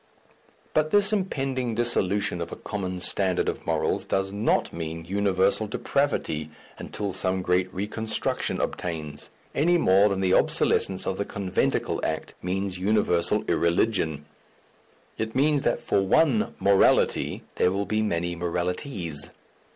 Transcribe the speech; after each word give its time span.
But 0.73 0.89
this 0.89 1.13
impending 1.13 1.75
dissolution 1.75 2.41
of 2.41 2.51
a 2.51 2.55
common 2.55 3.01
standard 3.01 3.47
of 3.47 3.67
morals 3.67 4.07
does 4.07 4.31
not 4.31 4.73
mean 4.73 5.05
universal 5.05 5.67
depravity 5.67 6.49
until 6.79 7.13
some 7.13 7.43
great 7.43 7.71
reconstruction 7.71 8.59
obtains 8.59 9.29
any 9.53 9.77
more 9.77 10.09
than 10.09 10.19
the 10.19 10.33
obsolescence 10.33 11.05
of 11.05 11.19
the 11.19 11.25
Conventicle 11.25 12.03
Act 12.03 12.33
means 12.41 12.79
universal 12.79 13.43
irreligion. 13.43 14.25
It 15.19 15.35
means 15.35 15.61
that 15.61 15.79
for 15.79 16.01
one 16.01 16.55
Morality 16.59 17.43
there 17.57 17.71
will 17.71 17.85
be 17.85 18.01
many 18.01 18.35
moralities. 18.35 19.29